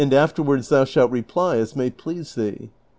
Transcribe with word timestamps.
297 0.03 0.23
afterwards 0.29 0.69
thou 0.69 0.83
shalt 0.83 1.11
reply 1.11 1.57
as 1.57 1.75
may 1.75 1.91
i)lease 1.91 2.33
thee. 2.33 2.71